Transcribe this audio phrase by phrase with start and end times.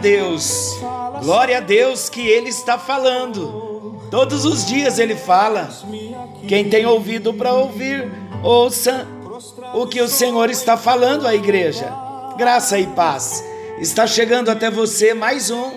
[0.00, 0.76] Deus.
[1.22, 4.00] Glória a Deus que Ele está falando.
[4.10, 5.70] Todos os dias Ele fala.
[6.48, 8.10] Quem tem ouvido para ouvir,
[8.42, 9.06] ouça
[9.74, 11.92] o que o Senhor está falando à igreja.
[12.36, 13.44] Graça e paz.
[13.78, 15.70] Está chegando até você mais um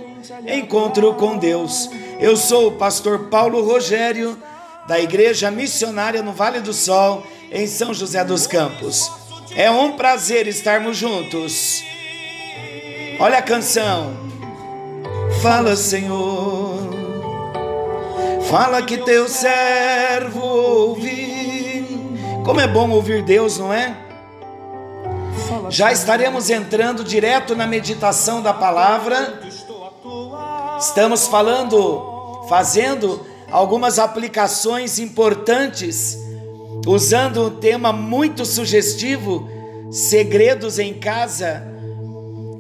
[0.47, 1.89] encontro com Deus.
[2.19, 4.41] Eu sou o pastor Paulo Rogério,
[4.87, 9.11] da Igreja Missionária no Vale do Sol, em São José dos Campos.
[9.55, 11.83] É um prazer estarmos juntos.
[13.19, 14.13] Olha a canção.
[15.41, 16.79] Fala, Senhor.
[18.49, 21.85] Fala que teu servo ouvi.
[22.43, 23.95] Como é bom ouvir Deus, não é?
[25.69, 29.41] Já estaremos entrando direto na meditação da palavra.
[30.79, 36.17] Estamos falando, fazendo algumas aplicações importantes,
[36.85, 39.47] usando um tema muito sugestivo,
[39.91, 41.72] segredos em casa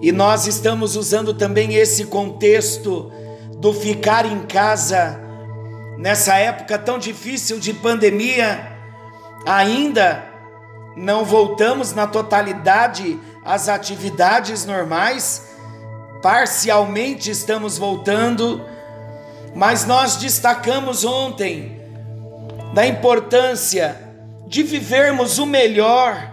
[0.03, 3.09] e nós estamos usando também esse contexto
[3.55, 5.17] do ficar em casa
[5.97, 8.67] nessa época tão difícil de pandemia.
[9.45, 10.21] Ainda
[10.97, 15.47] não voltamos na totalidade às atividades normais,
[16.21, 18.61] parcialmente estamos voltando,
[19.55, 21.79] mas nós destacamos ontem
[22.73, 23.97] da importância
[24.47, 26.29] de vivermos o melhor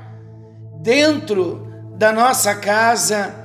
[0.82, 3.40] dentro da nossa casa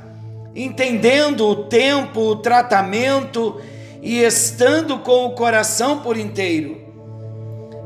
[0.55, 3.59] entendendo o tempo, o tratamento
[4.01, 6.81] e estando com o coração por inteiro.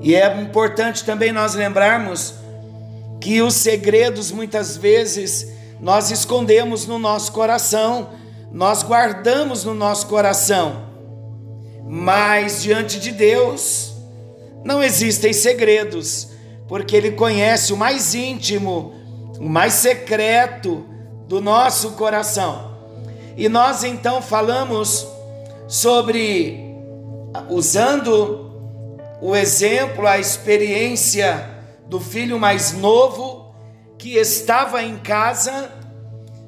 [0.01, 2.35] E é importante também nós lembrarmos
[3.19, 8.09] que os segredos muitas vezes nós escondemos no nosso coração,
[8.51, 10.87] nós guardamos no nosso coração.
[11.85, 13.93] Mas diante de Deus
[14.63, 16.29] não existem segredos,
[16.67, 18.93] porque Ele conhece o mais íntimo,
[19.39, 20.85] o mais secreto
[21.29, 22.71] do nosso coração.
[23.37, 25.07] E nós então falamos
[25.67, 26.75] sobre,
[27.47, 28.51] usando
[29.21, 31.47] o exemplo, a experiência
[31.85, 33.53] do filho mais novo
[33.95, 35.69] que estava em casa,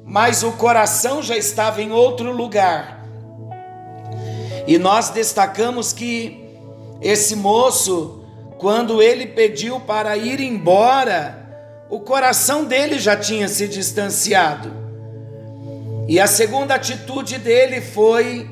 [0.04, 3.06] mas o coração já estava em outro lugar.
[4.66, 6.44] E nós destacamos que
[7.00, 8.24] esse moço,
[8.58, 11.41] quando ele pediu para ir embora,
[11.92, 14.72] o coração dele já tinha se distanciado.
[16.08, 18.48] E a segunda atitude dele foi: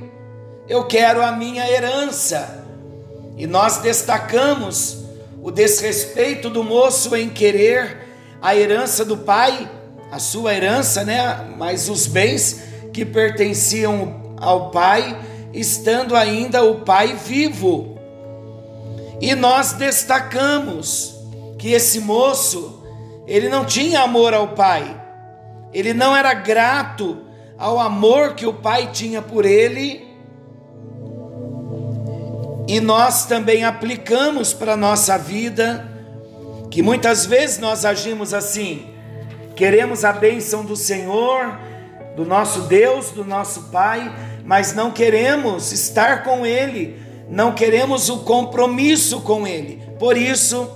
[0.69, 2.62] eu quero a minha herança.
[3.39, 5.05] E nós destacamos
[5.43, 8.09] o desrespeito do moço em querer
[8.43, 9.71] a herança do pai,
[10.12, 11.51] a sua herança, né?
[11.57, 12.61] Mas os bens
[12.93, 15.19] que pertenciam ao pai,
[15.55, 17.99] estando ainda o pai vivo.
[19.19, 21.15] E nós destacamos
[21.59, 22.80] que esse moço
[23.31, 25.01] ele não tinha amor ao pai,
[25.73, 27.19] ele não era grato
[27.57, 30.05] ao amor que o pai tinha por ele.
[32.67, 35.89] E nós também aplicamos para a nossa vida,
[36.73, 38.93] que muitas vezes nós agimos assim,
[39.55, 41.57] queremos a bênção do Senhor,
[42.17, 44.13] do nosso Deus, do nosso Pai,
[44.45, 49.81] mas não queremos estar com Ele, não queremos o compromisso com Ele.
[50.01, 50.69] Por isso,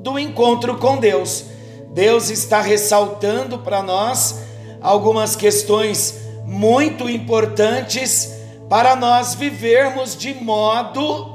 [0.00, 1.51] do encontro com Deus.
[1.92, 4.40] Deus está ressaltando para nós
[4.80, 8.32] algumas questões muito importantes
[8.68, 11.30] para nós vivermos de modo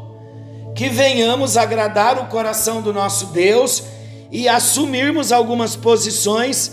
[0.75, 3.83] que venhamos agradar o coração do nosso Deus
[4.31, 6.71] e assumirmos algumas posições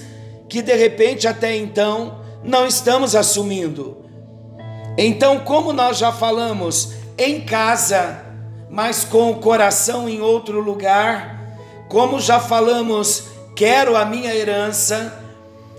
[0.49, 3.99] que de repente até então não estamos assumindo.
[4.97, 8.25] Então, como nós já falamos, em casa,
[8.71, 11.59] mas com o coração em outro lugar,
[11.89, 15.23] como já falamos quero a minha herança,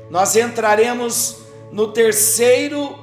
[0.09, 1.37] nós entraremos
[1.71, 2.97] no terceiro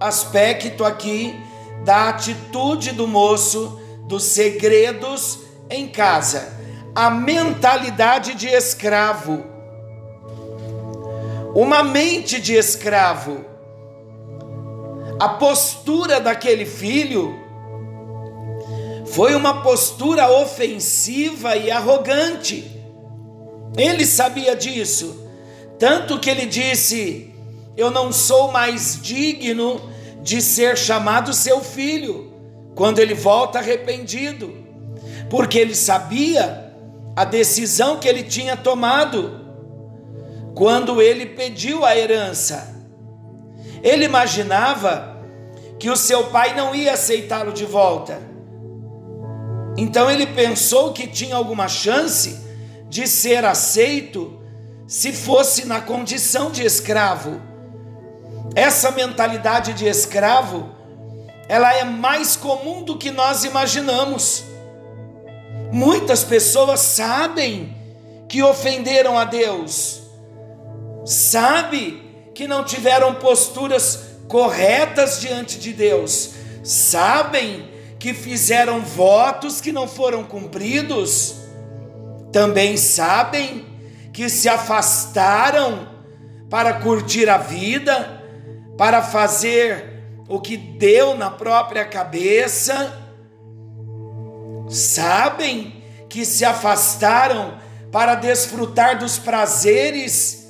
[0.00, 1.38] aspecto aqui
[1.84, 6.52] da atitude do moço dos segredos em casa,
[6.94, 9.44] a mentalidade de escravo.
[11.54, 13.44] Uma mente de escravo.
[15.18, 17.34] A postura daquele filho
[19.06, 22.75] foi uma postura ofensiva e arrogante.
[23.76, 25.28] Ele sabia disso,
[25.78, 27.34] tanto que ele disse:
[27.76, 29.80] Eu não sou mais digno
[30.22, 32.32] de ser chamado seu filho,
[32.74, 34.54] quando ele volta arrependido,
[35.28, 36.72] porque ele sabia
[37.14, 39.46] a decisão que ele tinha tomado
[40.54, 42.74] quando ele pediu a herança.
[43.82, 45.16] Ele imaginava
[45.78, 48.18] que o seu pai não ia aceitá-lo de volta.
[49.76, 52.45] Então ele pensou que tinha alguma chance
[52.88, 54.40] de ser aceito
[54.86, 57.40] se fosse na condição de escravo.
[58.54, 60.70] Essa mentalidade de escravo,
[61.48, 64.44] ela é mais comum do que nós imaginamos.
[65.72, 67.76] Muitas pessoas sabem
[68.28, 70.02] que ofenderam a Deus,
[71.04, 72.02] sabe
[72.34, 76.30] que não tiveram posturas corretas diante de Deus,
[76.62, 77.68] sabem
[77.98, 81.45] que fizeram votos que não foram cumpridos,
[82.32, 83.64] também sabem
[84.12, 85.88] que se afastaram
[86.48, 88.22] para curtir a vida,
[88.76, 89.96] para fazer
[90.28, 92.92] o que deu na própria cabeça,
[94.68, 97.58] sabem que se afastaram
[97.92, 100.46] para desfrutar dos prazeres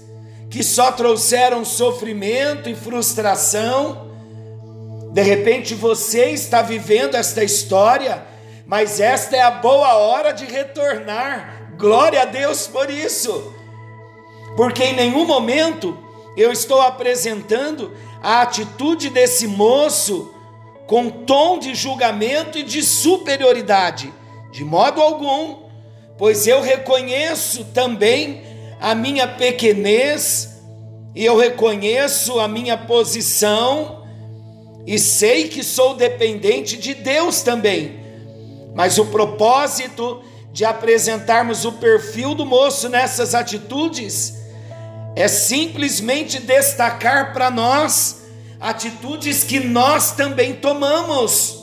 [0.50, 4.10] que só trouxeram sofrimento e frustração.
[5.12, 8.22] De repente você está vivendo esta história,
[8.66, 11.55] mas esta é a boa hora de retornar.
[11.76, 13.52] Glória a Deus por isso,
[14.56, 15.96] porque em nenhum momento
[16.36, 17.92] eu estou apresentando
[18.22, 20.34] a atitude desse moço
[20.86, 24.12] com tom de julgamento e de superioridade,
[24.50, 25.56] de modo algum,
[26.16, 28.42] pois eu reconheço também
[28.80, 30.62] a minha pequenez
[31.14, 34.02] e eu reconheço a minha posição
[34.86, 38.00] e sei que sou dependente de Deus também.
[38.74, 40.22] Mas o propósito
[40.56, 44.38] de apresentarmos o perfil do moço nessas atitudes
[45.14, 48.22] é simplesmente destacar para nós
[48.58, 51.62] atitudes que nós também tomamos.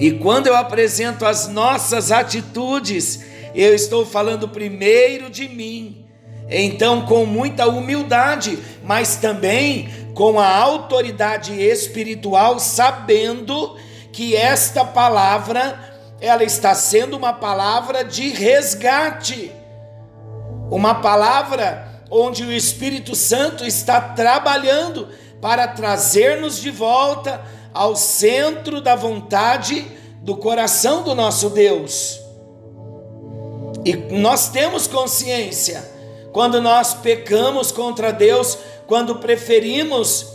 [0.00, 3.20] E quando eu apresento as nossas atitudes,
[3.54, 6.06] eu estou falando primeiro de mim.
[6.48, 13.76] Então, com muita humildade, mas também com a autoridade espiritual, sabendo
[14.14, 15.87] que esta palavra
[16.20, 19.52] ela está sendo uma palavra de resgate.
[20.70, 25.08] Uma palavra onde o Espírito Santo está trabalhando
[25.40, 27.40] para trazer-nos de volta
[27.72, 29.86] ao centro da vontade
[30.22, 32.20] do coração do nosso Deus.
[33.84, 35.98] E nós temos consciência
[36.32, 40.26] quando nós pecamos contra Deus, quando preferimos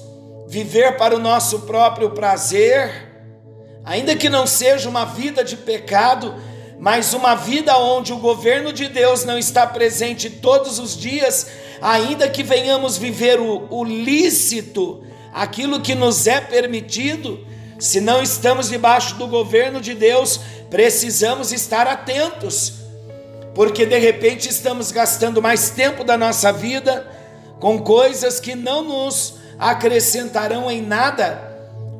[0.48, 3.13] viver para o nosso próprio prazer,
[3.86, 6.36] ainda que não seja uma vida de pecado,
[6.80, 11.48] mas uma vida onde o governo de Deus não está presente todos os dias,
[11.82, 15.04] ainda que venhamos viver o, o lícito,
[15.34, 17.46] aquilo que nos é permitido,
[17.80, 20.40] se não estamos debaixo do governo de Deus,
[20.70, 22.74] precisamos estar atentos,
[23.54, 27.08] porque de repente estamos gastando mais tempo da nossa vida
[27.60, 31.52] com coisas que não nos acrescentarão em nada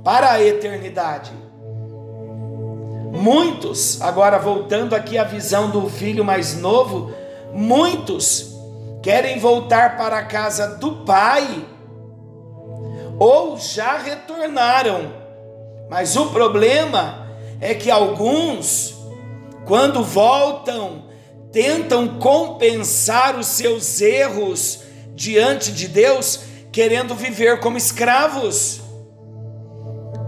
[0.04, 1.43] para a eternidade.
[3.14, 7.14] Muitos, agora voltando aqui à visão do filho mais novo,
[7.54, 8.56] muitos
[9.04, 11.64] querem voltar para a casa do pai
[13.20, 15.14] ou já retornaram.
[15.92, 17.28] Mas o problema
[17.62, 18.96] é que alguns,
[19.68, 21.04] quando voltam,
[21.52, 24.80] tentam compensar os seus erros
[25.14, 26.40] diante de Deus,
[26.72, 28.82] querendo viver como escravos.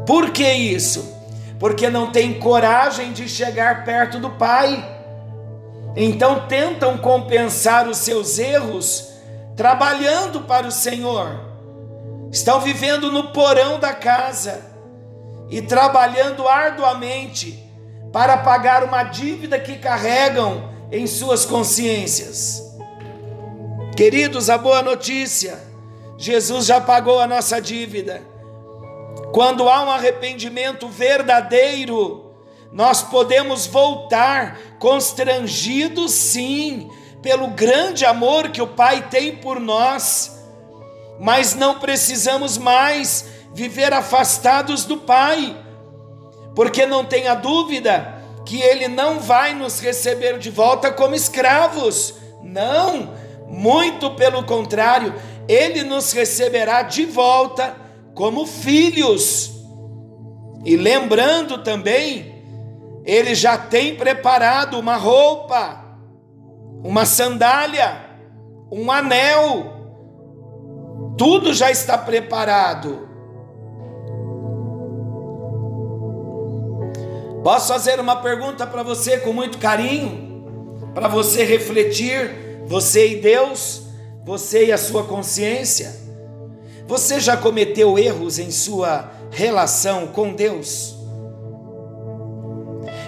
[0.05, 1.14] Por que isso?
[1.59, 4.93] Porque não têm coragem de chegar perto do Pai.
[5.95, 9.13] Então tentam compensar os seus erros
[9.55, 11.39] trabalhando para o Senhor.
[12.31, 14.61] Estão vivendo no porão da casa
[15.49, 17.63] e trabalhando arduamente
[18.11, 22.61] para pagar uma dívida que carregam em suas consciências.
[23.95, 25.57] Queridos, a boa notícia:
[26.17, 28.21] Jesus já pagou a nossa dívida.
[29.31, 32.33] Quando há um arrependimento verdadeiro,
[32.71, 36.89] nós podemos voltar constrangidos, sim,
[37.21, 40.37] pelo grande amor que o Pai tem por nós,
[41.19, 45.57] mas não precisamos mais viver afastados do Pai,
[46.53, 53.13] porque não tenha dúvida que Ele não vai nos receber de volta como escravos, não,
[53.47, 55.15] muito pelo contrário,
[55.47, 57.84] Ele nos receberá de volta
[58.15, 59.51] como filhos.
[60.63, 62.43] E lembrando também,
[63.05, 65.83] ele já tem preparado uma roupa,
[66.83, 68.03] uma sandália,
[68.71, 69.73] um anel,
[71.17, 73.07] tudo já está preparado.
[77.43, 83.83] Posso fazer uma pergunta para você com muito carinho, para você refletir, você e Deus,
[84.23, 86.04] você e a sua consciência?
[86.87, 90.95] Você já cometeu erros em sua relação com Deus?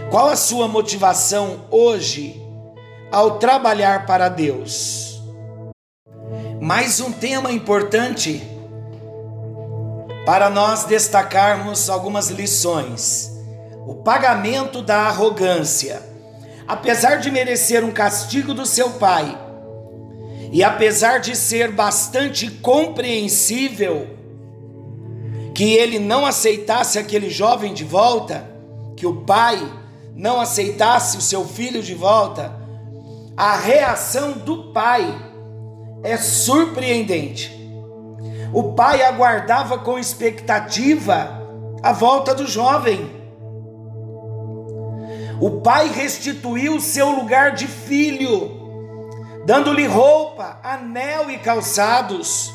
[0.10, 2.42] Qual a sua motivação hoje
[3.12, 5.22] ao trabalhar para Deus?
[6.60, 8.42] Mais um tema importante
[10.26, 13.32] para nós destacarmos algumas lições.
[13.86, 16.02] O pagamento da arrogância.
[16.68, 19.38] Apesar de merecer um castigo do seu pai,
[20.52, 24.08] e apesar de ser bastante compreensível
[25.54, 28.50] que ele não aceitasse aquele jovem de volta,
[28.96, 29.60] que o pai
[30.16, 32.56] não aceitasse o seu filho de volta,
[33.36, 35.06] a reação do pai
[36.04, 37.56] é surpreendente.
[38.54, 41.38] O pai aguardava com expectativa
[41.84, 43.12] a volta do jovem.
[45.40, 48.57] O pai restituiu o seu lugar de filho
[49.48, 52.52] dando-lhe roupa, anel e calçados.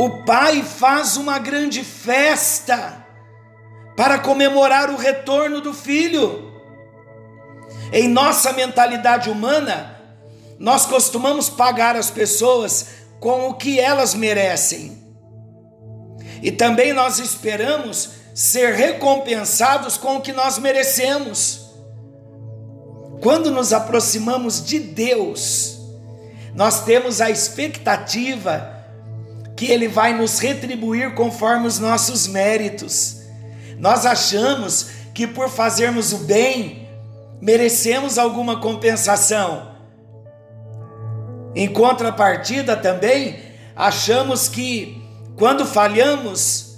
[0.00, 3.04] O pai faz uma grande festa
[3.94, 6.50] para comemorar o retorno do filho.
[7.92, 10.00] Em nossa mentalidade humana,
[10.58, 12.86] nós costumamos pagar as pessoas
[13.20, 14.96] com o que elas merecem.
[16.42, 21.65] E também nós esperamos ser recompensados com o que nós merecemos.
[23.20, 25.78] Quando nos aproximamos de Deus,
[26.54, 28.74] nós temos a expectativa
[29.56, 33.22] que Ele vai nos retribuir conforme os nossos méritos.
[33.78, 36.88] Nós achamos que por fazermos o bem,
[37.40, 39.74] merecemos alguma compensação.
[41.54, 43.38] Em contrapartida, também
[43.74, 45.02] achamos que
[45.36, 46.76] quando falhamos,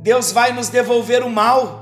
[0.00, 1.79] Deus vai nos devolver o mal.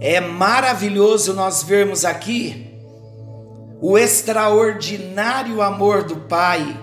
[0.00, 2.72] É maravilhoso nós vermos aqui
[3.80, 6.80] o extraordinário amor do Pai,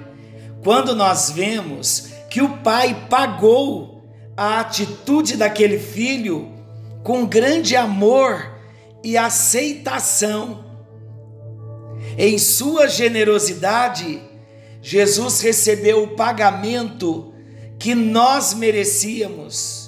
[0.63, 4.03] quando nós vemos que o Pai pagou
[4.37, 6.51] a atitude daquele filho
[7.03, 8.51] com grande amor
[9.03, 10.63] e aceitação.
[12.17, 14.21] Em sua generosidade,
[14.81, 17.33] Jesus recebeu o pagamento
[17.79, 19.80] que nós merecíamos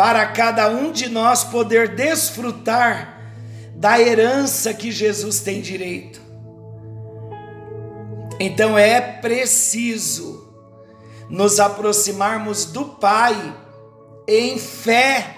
[0.00, 3.20] para cada um de nós poder desfrutar
[3.74, 6.22] da herança que Jesus tem direito.
[8.40, 10.50] Então é preciso
[11.28, 13.54] nos aproximarmos do Pai
[14.26, 15.36] em fé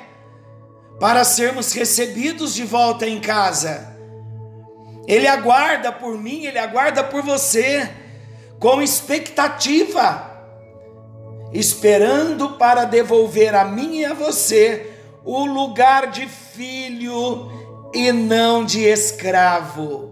[1.00, 3.92] para sermos recebidos de volta em casa.
[5.08, 7.90] Ele aguarda por mim, ele aguarda por você
[8.60, 10.31] com expectativa
[11.52, 14.90] esperando para devolver a mim e a você
[15.24, 17.50] o lugar de filho
[17.92, 20.10] e não de escravo.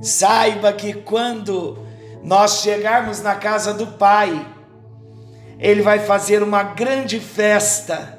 [0.00, 1.78] Saiba que quando
[2.22, 4.46] nós chegarmos na casa do Pai,
[5.58, 8.18] Ele vai fazer uma grande festa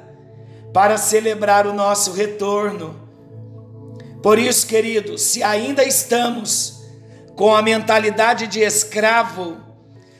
[0.72, 3.08] para celebrar o nosso retorno.
[4.22, 6.79] Por isso, queridos, se ainda estamos
[7.36, 9.58] com a mentalidade de escravo,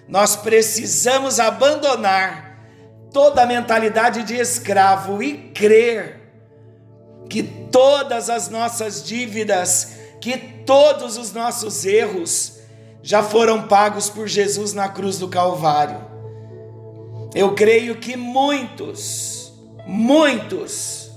[0.09, 2.59] nós precisamos abandonar
[3.13, 6.21] toda a mentalidade de escravo e crer
[7.29, 12.59] que todas as nossas dívidas, que todos os nossos erros
[13.03, 16.11] já foram pagos por Jesus na cruz do Calvário.
[17.35, 19.53] Eu creio que muitos,
[19.87, 21.11] muitos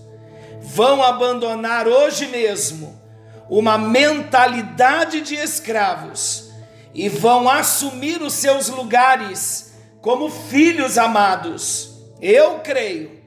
[0.61, 3.02] vão abandonar hoje mesmo
[3.49, 6.51] uma mentalidade de escravos
[6.93, 11.93] e vão assumir os seus lugares como filhos amados.
[12.21, 13.21] Eu creio,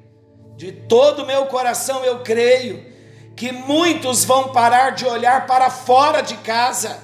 [0.56, 2.94] de todo o meu coração eu creio,
[3.35, 6.99] que muitos vão parar de olhar para fora de casa,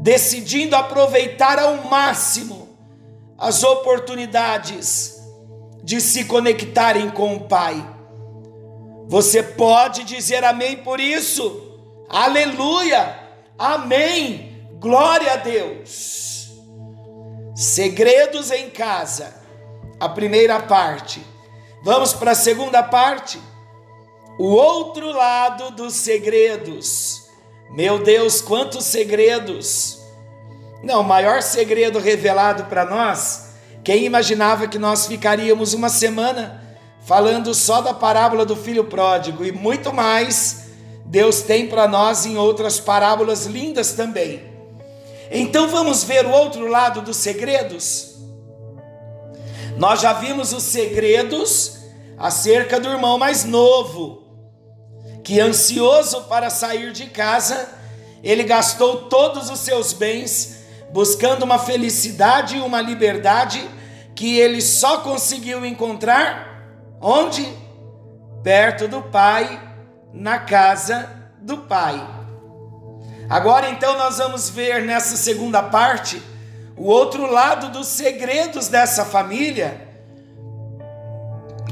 [0.00, 2.78] decidindo aproveitar ao máximo
[3.36, 5.20] as oportunidades
[5.82, 7.84] de se conectarem com o Pai.
[9.08, 11.71] Você pode dizer amém por isso?
[12.08, 13.18] Aleluia!
[13.58, 14.66] Amém!
[14.78, 16.50] Glória a Deus!
[17.54, 19.34] Segredos em casa,
[20.00, 21.24] a primeira parte.
[21.84, 23.40] Vamos para a segunda parte.
[24.38, 27.22] O outro lado dos segredos.
[27.70, 29.98] Meu Deus, quantos segredos!
[30.82, 33.50] Não, o maior segredo revelado para nós,
[33.84, 36.60] quem imaginava que nós ficaríamos uma semana
[37.04, 40.71] falando só da parábola do filho pródigo e muito mais
[41.12, 44.50] Deus tem para nós em outras parábolas lindas também.
[45.30, 48.14] Então vamos ver o outro lado dos segredos?
[49.76, 51.80] Nós já vimos os segredos
[52.16, 54.22] acerca do irmão mais novo,
[55.22, 57.68] que ansioso para sair de casa,
[58.24, 60.60] ele gastou todos os seus bens
[60.92, 63.62] buscando uma felicidade e uma liberdade
[64.14, 67.46] que ele só conseguiu encontrar onde?
[68.42, 69.71] Perto do pai,
[70.12, 71.08] na casa
[71.40, 72.00] do pai.
[73.28, 76.22] Agora então nós vamos ver nessa segunda parte
[76.76, 79.88] o outro lado dos segredos dessa família,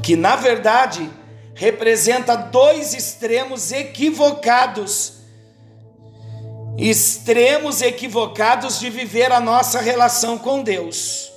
[0.03, 1.09] que na verdade
[1.53, 5.21] representa dois extremos equivocados
[6.77, 11.31] extremos equivocados de viver a nossa relação com Deus.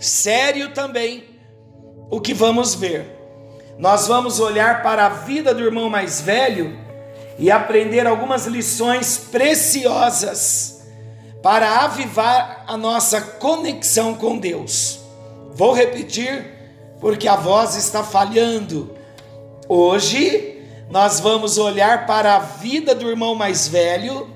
[0.00, 1.24] Sério também
[2.10, 3.21] o que vamos ver.
[3.78, 6.78] Nós vamos olhar para a vida do irmão mais velho
[7.38, 10.82] e aprender algumas lições preciosas
[11.42, 15.00] para avivar a nossa conexão com Deus.
[15.54, 16.52] Vou repetir
[17.00, 18.94] porque a voz está falhando.
[19.68, 24.30] Hoje nós vamos olhar para a vida do irmão mais velho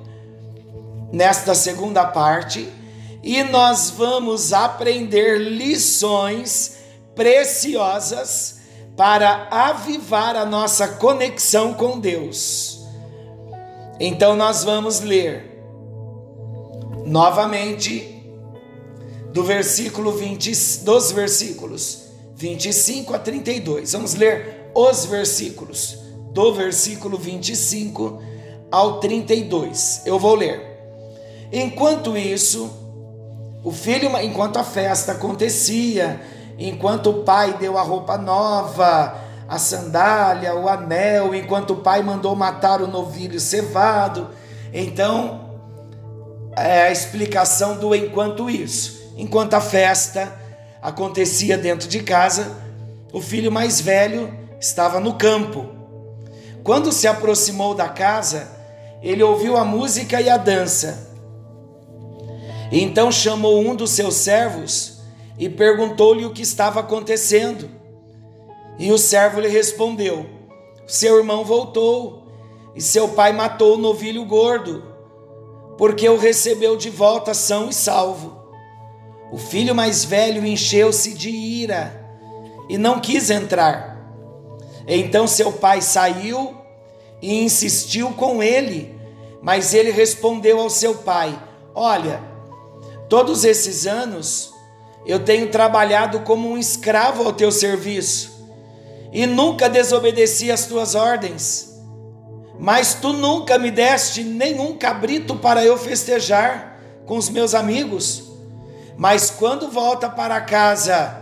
[1.13, 2.69] nesta segunda parte
[3.23, 6.79] e nós vamos aprender lições
[7.15, 8.56] preciosas
[8.97, 12.81] para avivar a nossa conexão com Deus.
[14.01, 15.63] Então nós vamos ler
[17.05, 18.15] novamente
[19.33, 23.93] do versículo 20, dos versículos 25 a 32.
[23.93, 25.99] Vamos ler os versículos
[26.33, 28.23] do versículo 25
[28.71, 30.03] ao 32.
[30.05, 30.61] Eu vou ler.
[31.53, 32.71] Enquanto isso,
[33.63, 36.21] o filho, enquanto a festa acontecia,
[36.59, 39.15] enquanto o pai deu a roupa nova,
[39.49, 44.31] a sandália, o anel, enquanto o pai mandou matar o novilho cevado.
[44.73, 45.59] Então,
[46.57, 49.13] é a explicação do enquanto isso.
[49.17, 50.33] Enquanto a festa
[50.83, 52.57] acontecia dentro de casa,
[53.13, 55.67] o filho mais velho estava no campo.
[56.65, 58.49] Quando se aproximou da casa,
[59.03, 61.07] ele ouviu a música e a dança.
[62.73, 64.96] Então chamou um dos seus servos
[65.39, 67.71] e perguntou-lhe o que estava acontecendo.
[68.79, 70.27] E o servo lhe respondeu:
[70.87, 72.27] Seu irmão voltou
[72.75, 74.85] e seu pai matou o novilho gordo,
[75.79, 78.37] porque o recebeu de volta são e salvo.
[79.33, 82.05] O filho mais velho encheu-se de ira
[82.69, 83.97] e não quis entrar.
[84.87, 86.55] Então seu pai saiu
[87.21, 88.95] e insistiu com ele,
[89.43, 91.37] mas ele respondeu ao seu pai:
[91.75, 92.37] Olha,
[93.09, 94.53] Todos esses anos
[95.07, 98.45] eu tenho trabalhado como um escravo ao teu serviço
[99.13, 101.73] e nunca desobedeci às tuas ordens.
[102.59, 108.25] Mas tu nunca me deste nenhum cabrito para eu festejar com os meus amigos.
[108.97, 111.17] Mas quando volta para casa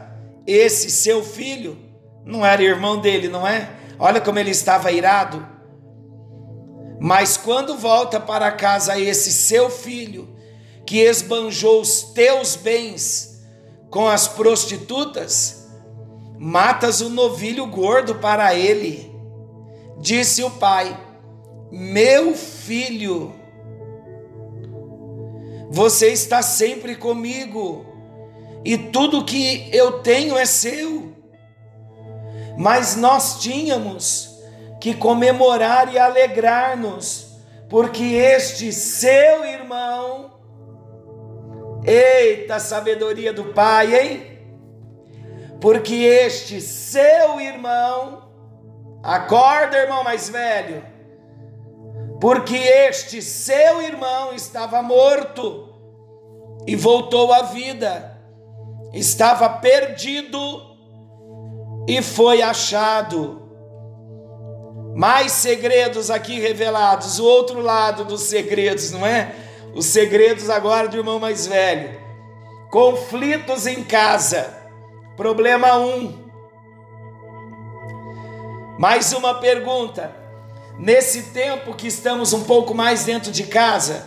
[0.46, 1.76] esse seu filho,
[2.24, 3.68] não era irmão dele, não é?
[3.98, 5.46] Olha como ele estava irado.
[6.98, 10.34] Mas quando volta para casa esse seu filho,
[10.86, 13.33] que esbanjou os teus bens
[13.94, 15.68] com as prostitutas,
[16.36, 19.14] matas o novilho gordo para ele.
[20.00, 20.98] Disse o pai:
[21.70, 23.32] Meu filho,
[25.70, 27.86] você está sempre comigo,
[28.64, 31.14] e tudo que eu tenho é seu.
[32.58, 34.40] Mas nós tínhamos
[34.80, 37.28] que comemorar e alegrar-nos,
[37.68, 40.33] porque este seu irmão
[41.84, 44.38] Eita sabedoria do Pai, hein?
[45.60, 48.30] Porque este seu irmão,
[49.02, 50.84] acorda, irmão mais velho,
[52.20, 55.74] porque este seu irmão estava morto
[56.66, 58.18] e voltou à vida,
[58.92, 60.38] estava perdido
[61.86, 63.42] e foi achado.
[64.94, 69.34] Mais segredos aqui revelados, o outro lado dos segredos, não é?
[69.74, 71.98] Os segredos agora do irmão mais velho.
[72.70, 74.54] Conflitos em casa.
[75.16, 75.98] Problema 1.
[75.98, 76.24] Um.
[78.78, 80.14] Mais uma pergunta.
[80.78, 84.06] Nesse tempo que estamos um pouco mais dentro de casa,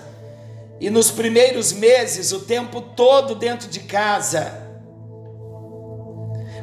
[0.80, 4.64] e nos primeiros meses, o tempo todo dentro de casa,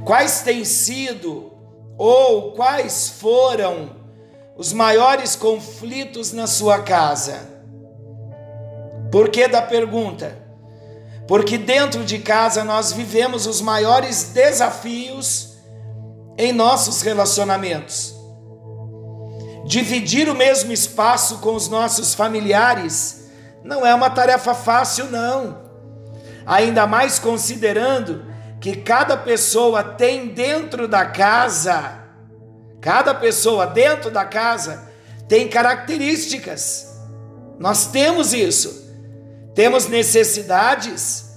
[0.05, 1.53] quais têm sido
[1.99, 3.97] ou quais foram
[4.57, 7.54] os maiores conflitos na sua casa?
[9.15, 10.37] Por que da pergunta?
[11.29, 15.55] Porque dentro de casa nós vivemos os maiores desafios
[16.37, 18.13] em nossos relacionamentos.
[19.65, 23.31] Dividir o mesmo espaço com os nossos familiares
[23.63, 25.63] não é uma tarefa fácil, não.
[26.45, 28.25] Ainda mais considerando
[28.61, 32.01] que cada pessoa tem dentro da casa,
[32.81, 34.91] cada pessoa dentro da casa
[35.29, 36.99] tem características.
[37.61, 38.83] Nós temos isso.
[39.55, 41.37] Temos necessidades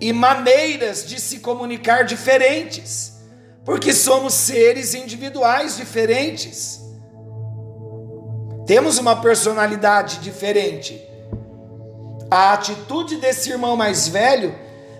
[0.00, 3.20] e maneiras de se comunicar diferentes,
[3.64, 6.80] porque somos seres individuais diferentes.
[8.66, 11.00] Temos uma personalidade diferente.
[12.30, 14.54] A atitude desse irmão mais velho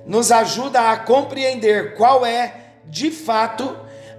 [0.04, 3.76] nos ajuda a compreender qual é, de fato,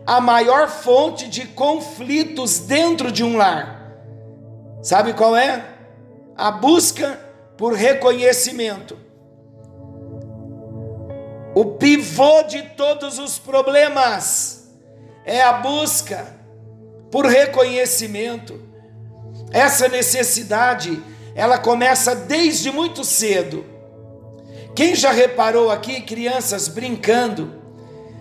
[0.07, 3.93] a maior fonte de conflitos dentro de um lar.
[4.81, 5.65] Sabe qual é?
[6.37, 7.30] A busca
[7.61, 8.97] por reconhecimento.
[11.53, 14.67] O pivô de todos os problemas
[15.23, 16.39] é a busca
[17.11, 18.59] por reconhecimento.
[19.51, 21.03] Essa necessidade,
[21.35, 23.63] ela começa desde muito cedo.
[24.73, 27.61] Quem já reparou aqui crianças brincando,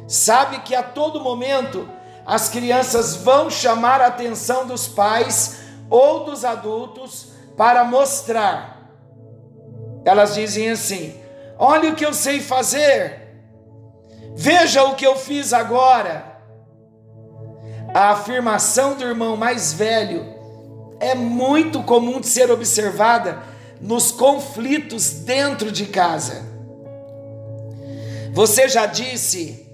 [0.07, 1.89] sabe que a todo momento
[2.27, 8.80] as crianças vão chamar a atenção dos pais ou dos adultos para mostrar
[10.05, 11.15] elas dizem assim:
[11.59, 13.37] Olha o que eu sei fazer,
[14.35, 16.29] veja o que eu fiz agora.
[17.93, 20.25] A afirmação do irmão mais velho
[21.01, 23.43] é muito comum de ser observada
[23.81, 26.45] nos conflitos dentro de casa.
[28.33, 29.67] Você já disse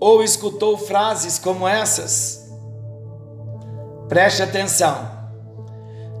[0.00, 2.50] ou escutou frases como essas?
[4.08, 5.08] Preste atenção.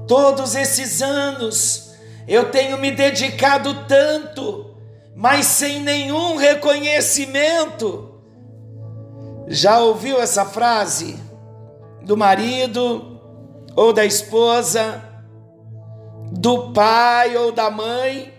[0.06, 1.83] Todos esses anos
[2.26, 4.74] eu tenho me dedicado tanto,
[5.14, 8.14] mas sem nenhum reconhecimento.
[9.46, 11.18] Já ouviu essa frase
[12.02, 13.20] do marido
[13.76, 15.02] ou da esposa,
[16.32, 18.32] do pai ou da mãe?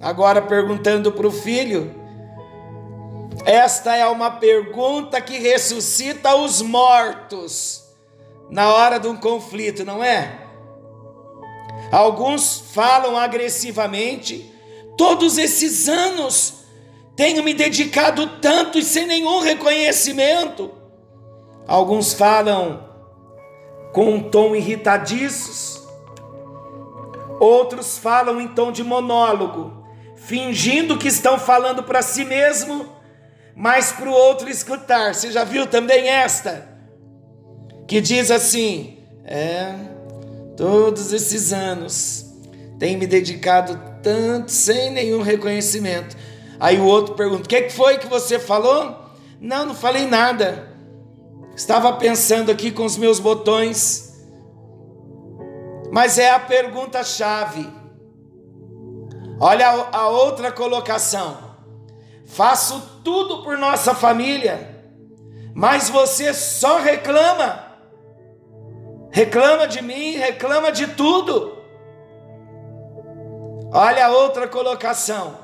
[0.00, 1.94] Agora perguntando para o filho.
[3.44, 7.84] Esta é uma pergunta que ressuscita os mortos
[8.50, 10.43] na hora de um conflito, não é?
[11.90, 14.52] Alguns falam agressivamente.
[14.96, 16.64] Todos esses anos
[17.16, 20.70] tenho me dedicado tanto e sem nenhum reconhecimento.
[21.66, 22.88] Alguns falam
[23.92, 25.82] com um tom irritadiços.
[27.38, 29.84] Outros falam em tom de monólogo,
[30.16, 32.86] fingindo que estão falando para si mesmo,
[33.56, 35.14] mas para o outro escutar.
[35.14, 36.68] Você já viu também esta?
[37.86, 39.93] Que diz assim: é
[40.56, 42.26] Todos esses anos
[42.78, 46.16] tenho me dedicado tanto sem nenhum reconhecimento.
[46.60, 48.96] Aí o outro pergunta: O que foi que você falou?
[49.40, 50.72] Não, não falei nada.
[51.56, 54.12] Estava pensando aqui com os meus botões.
[55.92, 57.68] Mas é a pergunta-chave.
[59.38, 61.36] Olha a outra colocação.
[62.24, 64.82] Faço tudo por nossa família,
[65.54, 67.63] mas você só reclama
[69.14, 71.56] reclama de mim, reclama de tudo.
[73.72, 75.38] Olha a outra colocação.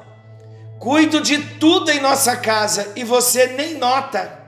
[0.80, 4.40] Cuido de tudo em nossa casa e você nem nota.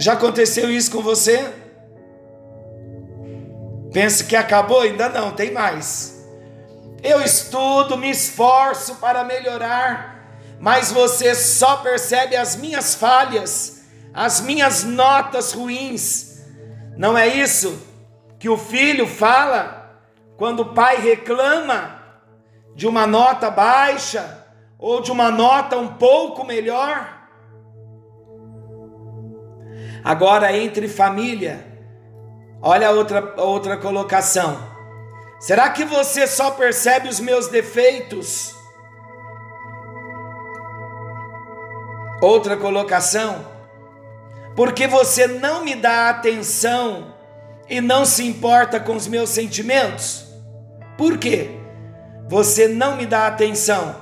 [0.00, 1.48] Já aconteceu isso com você?
[3.92, 4.80] Pensa que acabou?
[4.80, 6.26] Ainda não, tem mais.
[7.04, 14.82] Eu estudo, me esforço para melhorar, mas você só percebe as minhas falhas, as minhas
[14.82, 16.29] notas ruins
[17.00, 17.80] não é isso
[18.38, 19.90] que o filho fala
[20.36, 21.98] quando o pai reclama
[22.74, 24.46] de uma nota baixa
[24.78, 27.26] ou de uma nota um pouco melhor?
[30.04, 31.66] Agora, entre família,
[32.60, 34.58] olha a outra, a outra colocação.
[35.38, 38.54] Será que você só percebe os meus defeitos?
[42.20, 43.59] Outra colocação
[44.60, 47.14] porque você não me dá atenção
[47.66, 50.26] e não se importa com os meus sentimentos?
[50.98, 51.52] Por quê?
[52.28, 53.96] Você não me dá atenção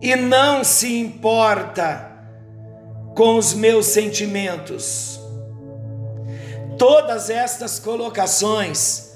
[0.00, 2.10] e não se importa
[3.14, 5.20] com os meus sentimentos.
[6.76, 9.12] Todas estas colocações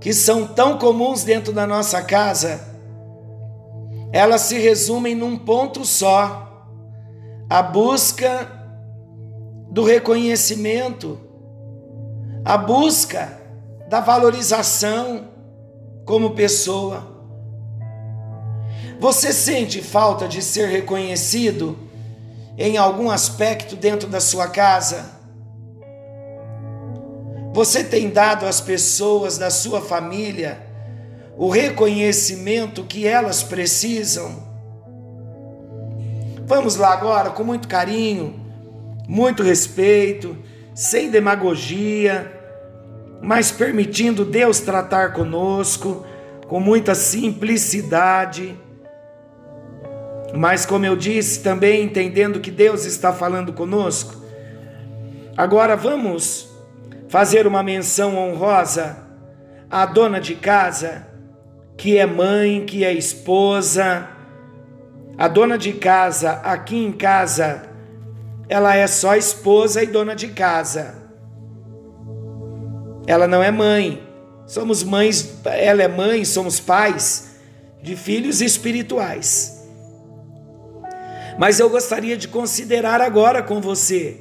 [0.00, 2.66] que são tão comuns dentro da nossa casa,
[4.10, 6.64] elas se resumem num ponto só:
[7.46, 8.58] a busca
[9.70, 11.18] do reconhecimento,
[12.44, 13.40] a busca
[13.88, 15.28] da valorização
[16.04, 17.06] como pessoa.
[18.98, 21.78] Você sente falta de ser reconhecido
[22.58, 25.18] em algum aspecto dentro da sua casa?
[27.52, 30.60] Você tem dado às pessoas da sua família
[31.36, 34.50] o reconhecimento que elas precisam?
[36.44, 38.39] Vamos lá agora, com muito carinho,
[39.10, 40.36] muito respeito,
[40.72, 42.32] sem demagogia,
[43.20, 46.06] mas permitindo Deus tratar conosco
[46.46, 48.56] com muita simplicidade.
[50.32, 54.14] Mas, como eu disse, também entendendo que Deus está falando conosco.
[55.36, 56.48] Agora vamos
[57.08, 58.96] fazer uma menção honrosa
[59.68, 61.08] à dona de casa,
[61.76, 64.06] que é mãe, que é esposa.
[65.18, 67.69] A dona de casa, aqui em casa,
[68.50, 70.94] ela é só esposa e dona de casa.
[73.06, 74.06] Ela não é mãe.
[74.46, 77.36] Somos mães, ela é mãe, somos pais
[77.82, 79.66] de filhos espirituais.
[81.38, 84.20] Mas eu gostaria de considerar agora com você,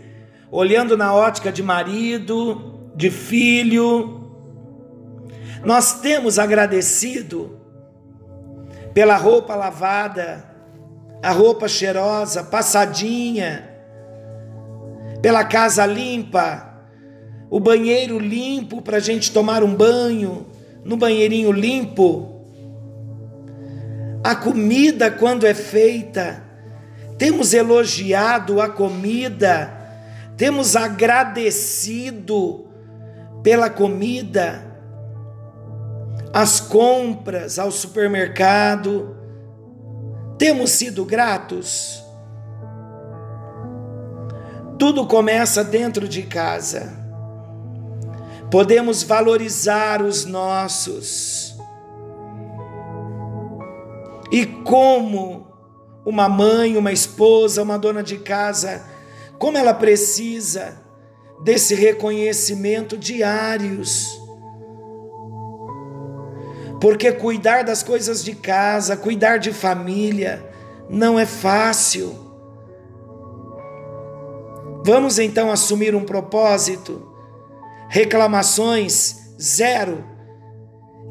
[0.50, 4.20] olhando na ótica de marido, de filho,
[5.64, 7.60] nós temos agradecido
[8.94, 10.46] pela roupa lavada,
[11.22, 13.69] a roupa cheirosa, passadinha,
[15.22, 16.70] pela casa limpa,
[17.50, 20.46] o banheiro limpo para a gente tomar um banho,
[20.84, 22.36] no banheirinho limpo.
[24.24, 26.44] A comida, quando é feita,
[27.18, 29.74] temos elogiado a comida,
[30.38, 32.68] temos agradecido
[33.44, 34.66] pela comida,
[36.32, 39.18] as compras ao supermercado,
[40.38, 42.04] temos sido gratos.
[44.80, 47.00] Tudo começa dentro de casa
[48.50, 51.56] podemos valorizar os nossos.
[54.32, 55.48] E como
[56.06, 58.84] uma mãe, uma esposa, uma dona de casa,
[59.38, 60.82] como ela precisa
[61.44, 64.20] desse reconhecimento diários.
[66.82, 70.46] Porque cuidar das coisas de casa, cuidar de família,
[70.90, 72.19] não é fácil.
[74.84, 77.10] Vamos então assumir um propósito
[77.90, 80.06] reclamações, zero,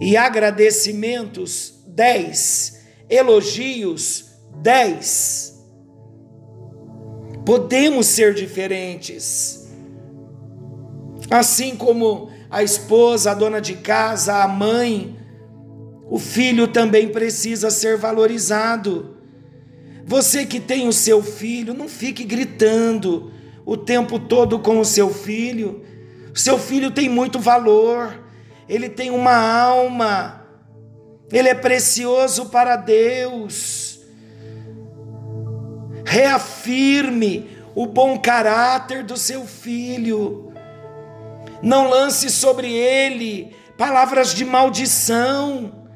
[0.00, 4.26] e agradecimentos, dez, elogios,
[4.62, 5.58] dez.
[7.44, 9.68] Podemos ser diferentes.
[11.28, 15.18] Assim como a esposa, a dona de casa, a mãe,
[16.08, 19.16] o filho também precisa ser valorizado.
[20.06, 23.32] Você que tem o seu filho, não fique gritando
[23.68, 25.84] o tempo todo com o seu filho.
[26.34, 28.18] Seu filho tem muito valor,
[28.66, 30.42] ele tem uma alma,
[31.30, 34.00] ele é precioso para Deus.
[36.02, 40.50] Reafirme o bom caráter do seu filho.
[41.60, 45.86] Não lance sobre ele palavras de maldição,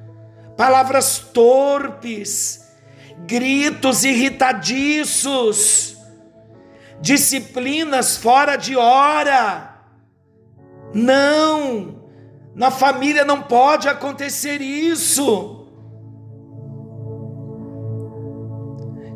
[0.59, 2.67] palavras torpes,
[3.27, 5.92] gritos irritadiços,
[7.03, 9.73] disciplinas fora de hora
[10.95, 12.03] não!
[12.55, 15.67] Na família não pode acontecer isso.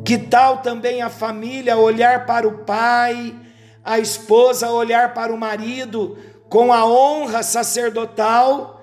[0.03, 3.35] Que tal também a família olhar para o pai,
[3.83, 6.17] a esposa olhar para o marido
[6.49, 8.81] com a honra sacerdotal,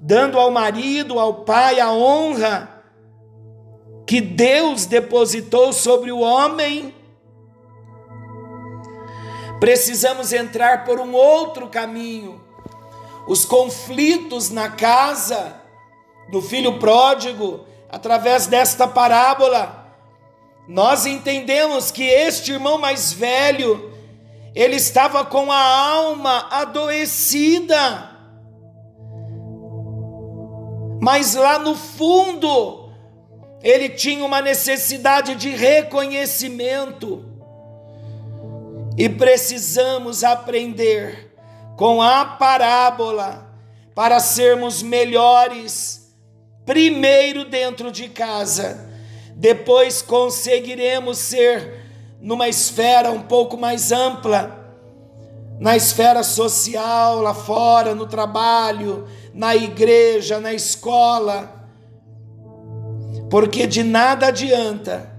[0.00, 2.70] dando ao marido, ao pai a honra
[4.06, 6.94] que Deus depositou sobre o homem?
[9.58, 12.44] Precisamos entrar por um outro caminho.
[13.26, 15.60] Os conflitos na casa
[16.30, 19.86] do filho pródigo, através desta parábola,
[20.68, 23.92] nós entendemos que este irmão mais velho,
[24.54, 28.10] ele estava com a alma adoecida.
[31.00, 32.90] Mas lá no fundo,
[33.62, 37.35] ele tinha uma necessidade de reconhecimento
[38.96, 41.34] e precisamos aprender
[41.76, 43.46] com a parábola
[43.94, 46.14] para sermos melhores,
[46.64, 48.90] primeiro dentro de casa,
[49.34, 51.84] depois conseguiremos ser
[52.20, 54.64] numa esfera um pouco mais ampla,
[55.60, 61.68] na esfera social, lá fora, no trabalho, na igreja, na escola.
[63.30, 65.10] Porque de nada adianta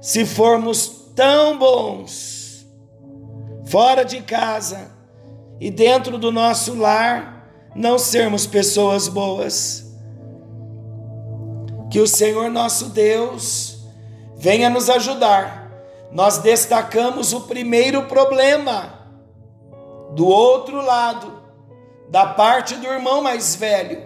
[0.00, 2.35] se formos tão bons
[3.66, 4.90] fora de casa
[5.60, 9.84] e dentro do nosso lar, não sermos pessoas boas.
[11.90, 13.78] Que o Senhor nosso Deus
[14.36, 15.70] venha nos ajudar.
[16.12, 18.94] Nós destacamos o primeiro problema,
[20.14, 21.42] do outro lado,
[22.08, 24.02] da parte do irmão mais velho.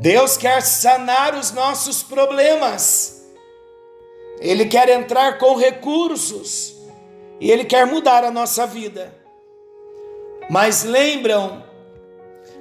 [0.00, 3.20] Deus quer sanar os nossos problemas
[4.40, 6.77] Ele quer entrar com recursos
[7.40, 9.14] e ele quer mudar a nossa vida.
[10.50, 11.62] Mas lembram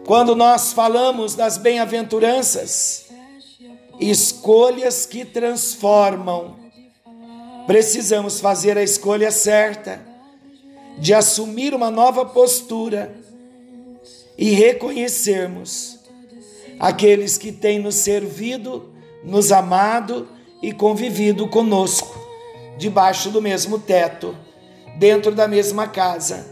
[0.06, 3.08] quando nós falamos das bem-aventuranças,
[4.00, 6.56] escolhas que transformam.
[7.66, 10.06] Precisamos fazer a escolha certa
[10.98, 13.14] de assumir uma nova postura
[14.38, 16.00] e reconhecermos
[16.80, 20.28] aqueles que têm nos servido, nos amado
[20.62, 22.16] e convivido conosco,
[22.78, 24.36] debaixo do mesmo teto,
[24.98, 26.46] dentro da mesma casa.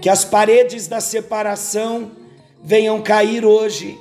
[0.00, 2.12] Que as paredes da separação
[2.62, 3.98] venham cair hoje.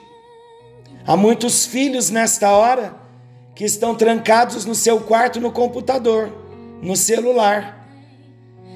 [1.05, 2.95] Há muitos filhos nesta hora
[3.55, 6.31] que estão trancados no seu quarto no computador,
[6.81, 7.87] no celular.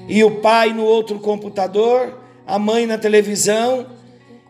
[0.08, 3.86] E o pai no outro computador, a mãe na televisão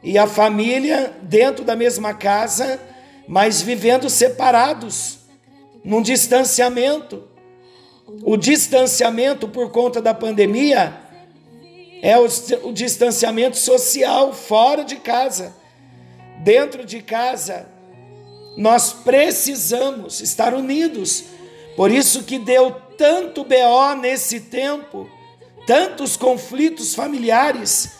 [0.02, 2.80] e a família dentro da mesma casa,
[3.26, 5.18] mas vivendo separados,
[5.84, 7.24] num distanciamento.
[8.22, 10.98] O distanciamento por conta da pandemia
[12.00, 12.26] é o,
[12.66, 15.54] o distanciamento social fora de casa.
[16.42, 17.68] Dentro de casa,
[18.56, 21.24] nós precisamos estar unidos.
[21.76, 25.08] Por isso que deu tanto BO nesse tempo,
[25.66, 27.98] tantos conflitos familiares,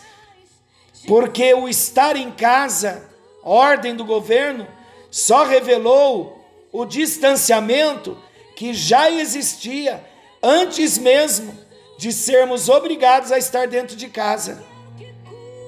[1.05, 3.07] porque o estar em casa,
[3.43, 4.67] ordem do governo,
[5.11, 8.17] só revelou o distanciamento
[8.59, 10.03] que já existia
[10.43, 11.57] antes mesmo
[11.97, 14.61] de sermos obrigados a estar dentro de casa.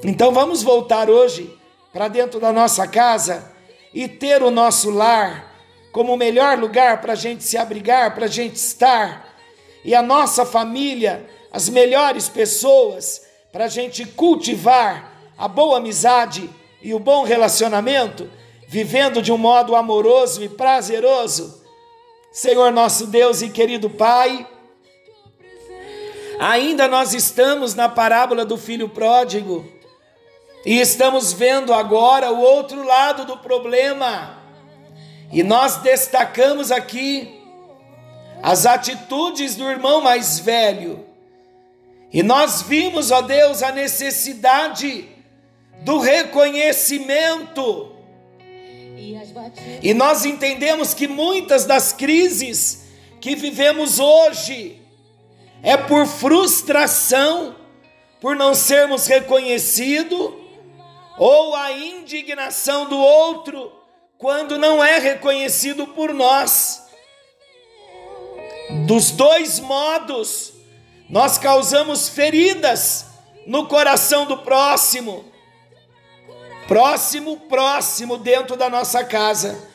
[0.03, 1.57] Então vamos voltar hoje
[1.93, 3.49] para dentro da nossa casa
[3.93, 5.55] e ter o nosso lar
[5.93, 9.37] como o melhor lugar para a gente se abrigar, para a gente estar,
[9.85, 13.21] e a nossa família, as melhores pessoas,
[13.53, 16.49] para a gente cultivar a boa amizade
[16.81, 18.29] e o bom relacionamento,
[18.67, 21.60] vivendo de um modo amoroso e prazeroso.
[22.31, 24.47] Senhor nosso Deus e querido Pai,
[26.41, 29.63] Ainda nós estamos na parábola do filho pródigo
[30.65, 34.39] e estamos vendo agora o outro lado do problema.
[35.31, 37.39] E nós destacamos aqui
[38.41, 41.05] as atitudes do irmão mais velho.
[42.11, 45.07] E nós vimos, ó Deus, a necessidade
[45.83, 47.90] do reconhecimento.
[49.81, 52.83] E nós entendemos que muitas das crises
[53.19, 54.81] que vivemos hoje,
[55.61, 57.55] é por frustração,
[58.19, 60.33] por não sermos reconhecidos,
[61.17, 63.71] ou a indignação do outro
[64.17, 66.83] quando não é reconhecido por nós.
[68.87, 70.53] Dos dois modos,
[71.09, 73.05] nós causamos feridas
[73.45, 75.30] no coração do próximo.
[76.71, 79.69] Próximo, próximo dentro da nossa casa.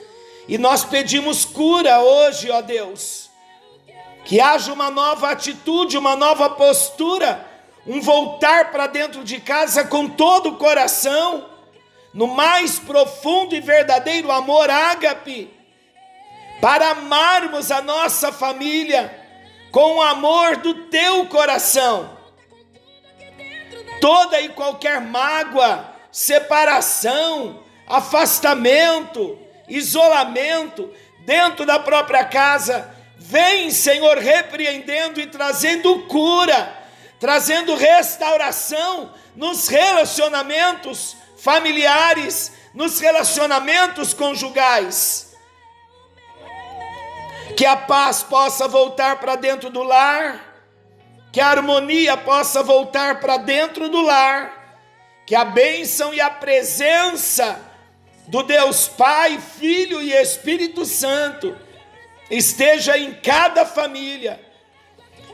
[0.49, 3.27] E nós pedimos cura hoje, ó Deus
[4.27, 7.47] que haja uma nova atitude, uma nova postura,
[7.87, 11.49] um voltar para dentro de casa com todo o coração,
[12.13, 15.49] no mais profundo e verdadeiro amor ágape,
[16.61, 19.17] para amarmos a nossa família
[19.71, 22.11] com o amor do teu coração.
[24.01, 30.91] Toda e qualquer mágoa, separação, afastamento, isolamento
[31.27, 36.73] dentro da própria casa, Vem, Senhor, repreendendo e trazendo cura,
[37.21, 45.35] trazendo restauração nos relacionamentos familiares, nos relacionamentos conjugais.
[47.57, 50.41] Que a paz possa voltar para dentro do lar,
[51.31, 54.66] que a harmonia possa voltar para dentro do lar,
[55.27, 57.61] que a bênção e a presença
[58.29, 61.57] do Deus Pai, Filho e Espírito Santo
[62.31, 64.41] esteja em cada família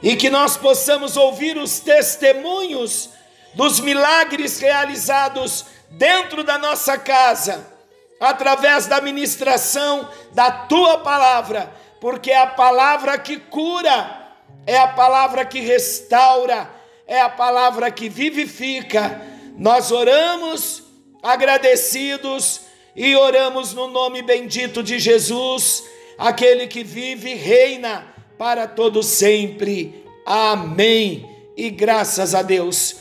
[0.03, 3.11] e que nós possamos ouvir os testemunhos
[3.55, 7.71] dos milagres realizados dentro da nossa casa,
[8.19, 14.33] através da ministração da tua palavra, porque é a palavra que cura,
[14.67, 16.69] é a palavra que restaura,
[17.07, 19.32] é a palavra que vivifica.
[19.57, 20.83] Nós oramos
[21.23, 22.63] agradecidos
[22.95, 25.85] e oramos no nome bendito de Jesus
[26.19, 28.07] aquele que vive e reina
[28.39, 30.05] para todo sempre.
[30.27, 31.29] Amém.
[31.57, 32.97] E graças a Deus.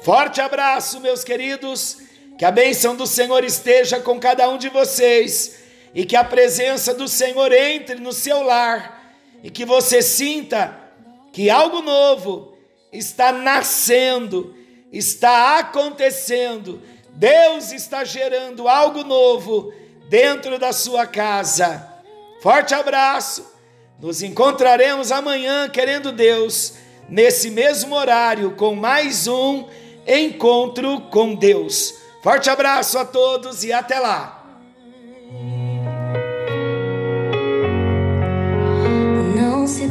[0.00, 1.98] Forte abraço, meus queridos.
[2.38, 5.62] Que a bênção do Senhor esteja com cada um de vocês
[5.94, 10.78] e que a presença do Senhor entre no seu lar e que você sinta
[11.32, 12.56] que algo novo
[12.92, 14.54] está nascendo,
[14.92, 16.82] está acontecendo.
[17.14, 19.72] Deus está gerando algo novo
[20.08, 21.88] dentro da sua casa.
[22.42, 23.50] Forte abraço,
[24.00, 26.74] Nos encontraremos amanhã, querendo Deus,
[27.08, 29.68] nesse mesmo horário, com mais um
[30.04, 31.94] encontro com Deus.
[32.20, 34.44] Forte abraço a todos e até lá!
[39.36, 39.86] Não se